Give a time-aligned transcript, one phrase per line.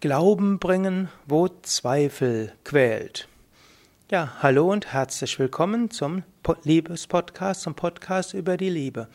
[0.00, 3.28] Glauben bringen, wo Zweifel quält.
[4.10, 6.22] Ja, hallo und herzlich willkommen zum
[6.62, 9.08] Liebespodcast, zum Podcast über die Liebe.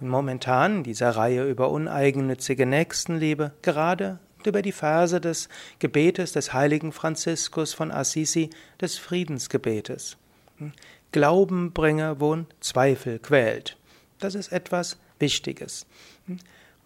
[0.00, 6.52] Und momentan in dieser Reihe über uneigennützige Nächstenliebe, gerade über die Verse des Gebetes des
[6.52, 8.50] heiligen Franziskus von Assisi,
[8.80, 10.16] des Friedensgebetes.
[11.12, 13.76] Glauben bringe, wo Zweifel quält.
[14.18, 15.86] Das ist etwas Wichtiges.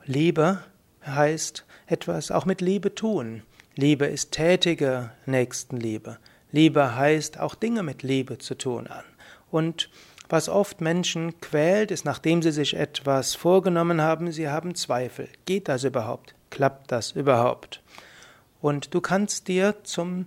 [0.04, 0.60] Liebe
[1.06, 3.42] heißt etwas auch mit Liebe tun.
[3.74, 6.18] Liebe ist tätige Nächstenliebe.
[6.50, 9.04] Liebe heißt auch Dinge mit Liebe zu tun an.
[9.50, 9.90] Und
[10.28, 15.28] was oft Menschen quält, ist, nachdem sie sich etwas vorgenommen haben, sie haben Zweifel.
[15.44, 16.34] Geht das überhaupt?
[16.50, 17.82] Klappt das überhaupt?
[18.60, 20.26] Und du kannst dir zum,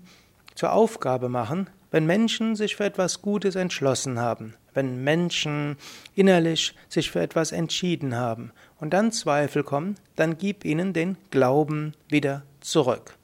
[0.55, 5.77] zur Aufgabe machen, wenn Menschen sich für etwas Gutes entschlossen haben, wenn Menschen
[6.15, 11.93] innerlich sich für etwas entschieden haben und dann Zweifel kommen, dann gib ihnen den Glauben
[12.07, 13.15] wieder zurück.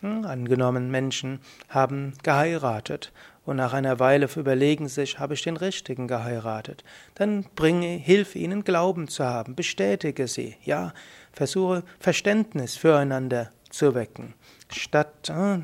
[0.00, 3.12] Hm, angenommen, Menschen haben geheiratet
[3.44, 6.84] und nach einer Weile überlegen sich, habe ich den Richtigen geheiratet?
[7.14, 10.92] Dann bringe, hilf ihnen Glauben zu haben, bestätige sie, ja,
[11.32, 14.34] versuche Verständnis füreinander zu wecken.
[14.70, 15.58] Statt äh,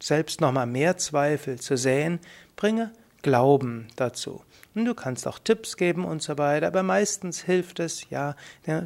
[0.00, 2.20] selbst nochmal mehr Zweifel zu säen,
[2.56, 4.42] bringe Glauben dazu.
[4.74, 8.36] Und du kannst auch Tipps geben und so weiter, aber meistens hilft es, ja,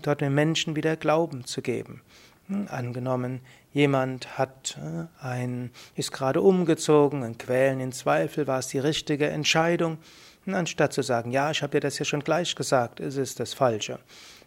[0.03, 2.01] dort den Menschen wieder Glauben zu geben.
[2.47, 3.41] Hm, angenommen,
[3.73, 9.29] jemand hat äh, ein, ist gerade umgezogen, ein Quälen in Zweifel, war es die richtige
[9.29, 9.99] Entscheidung?
[10.47, 13.55] Anstatt zu sagen, ja, ich habe dir das ja schon gleich gesagt, ist es das
[13.55, 13.99] Falsche.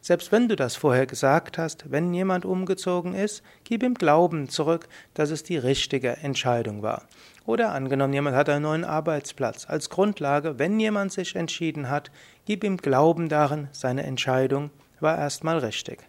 [0.02, 4.90] Selbst wenn du das vorher gesagt hast, wenn jemand umgezogen ist, gib ihm Glauben zurück,
[5.14, 7.04] dass es die richtige Entscheidung war.
[7.46, 9.66] Oder angenommen, jemand hat einen neuen Arbeitsplatz.
[9.70, 12.12] Als Grundlage, wenn jemand sich entschieden hat,
[12.46, 16.00] gib ihm Glauben darin, seine Entscheidung war erstmal richtig.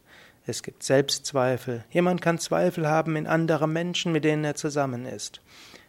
[0.47, 1.85] Es gibt Selbstzweifel.
[1.91, 5.41] Jemand kann Zweifel haben in andere Menschen, mit denen er zusammen ist.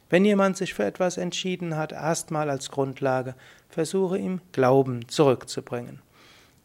[0.10, 3.36] Wenn jemand sich für etwas entschieden hat, erstmal als Grundlage,
[3.70, 6.02] versuche ihm Glauben zurückzubringen.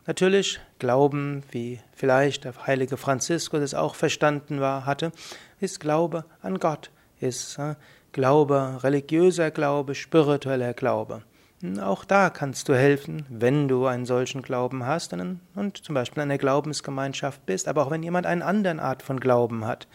[0.07, 5.13] Natürlich Glauben, wie vielleicht der heilige Franziskus es auch verstanden war, hatte,
[5.61, 6.91] ist Glaube an Gott,
[7.21, 7.77] ist äh,
[8.13, 11.23] Glaube, religiöser Glaube, spiritueller Glaube.
[11.81, 16.31] Auch da kannst du helfen, wenn du einen solchen Glauben hast und zum Beispiel in
[16.31, 19.87] einer Glaubensgemeinschaft bist, aber auch wenn jemand eine andere Art von Glauben hat.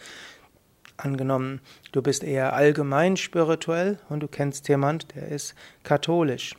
[0.96, 1.60] Angenommen,
[1.92, 6.54] du bist eher allgemein spirituell und du kennst jemand, der ist katholisch.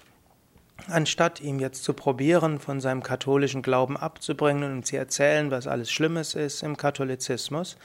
[0.88, 5.92] Anstatt ihm jetzt zu probieren, von seinem katholischen Glauben abzubringen und zu erzählen, was alles
[5.92, 7.78] Schlimmes ist im Katholizismus,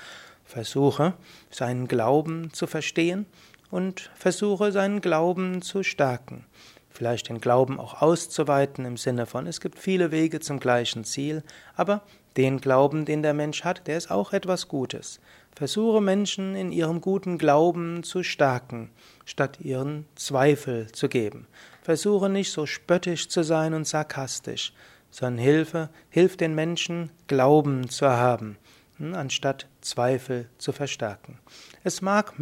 [0.45, 1.15] versuche
[1.51, 3.25] seinen Glauben zu verstehen
[3.71, 6.45] und versuche seinen Glauben zu stärken.
[6.93, 11.43] Vielleicht den Glauben auch auszuweiten im Sinne von, es gibt viele Wege zum gleichen Ziel,
[11.75, 12.03] aber
[12.37, 15.21] den Glauben, den der Mensch hat, der ist auch etwas Gutes.
[15.55, 18.91] Versuche Menschen in ihrem guten Glauben zu stärken,
[19.25, 21.47] statt ihren Zweifel zu geben.
[21.83, 24.73] Versuche nicht so spöttisch zu sein und sarkastisch,
[25.11, 28.57] sondern Hilfe, hilf den Menschen, Glauben zu haben,
[28.99, 31.39] anstatt Zweifel zu verstärken.
[31.85, 32.35] Es mag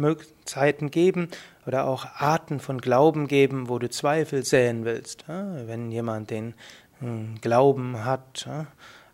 [0.45, 1.29] Zeiten geben
[1.65, 5.25] oder auch Arten von Glauben geben, wo du Zweifel säen willst.
[5.27, 6.53] Wenn jemand den
[6.99, 8.47] hm, Glauben hat,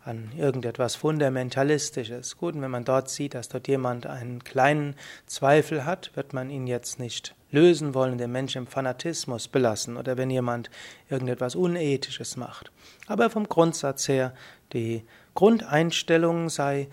[0.08, 2.38] an irgendetwas Fundamentalistisches.
[2.38, 6.48] Gut, und wenn man dort sieht, dass dort jemand einen kleinen Zweifel hat, wird man
[6.48, 10.70] ihn jetzt nicht lösen wollen, den Menschen im Fanatismus belassen oder wenn jemand
[11.10, 12.72] irgendetwas Unethisches macht.
[13.06, 14.32] Aber vom Grundsatz her,
[14.72, 16.88] die Grundeinstellung sei,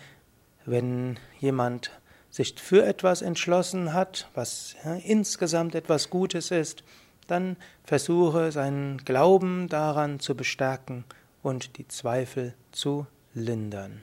[0.66, 1.92] wenn jemand
[2.30, 6.84] sich für etwas entschlossen hat, was ja, insgesamt etwas Gutes ist,
[7.28, 11.06] dann versuche seinen Glauben daran zu bestärken
[11.42, 14.02] und die Zweifel zu lindern.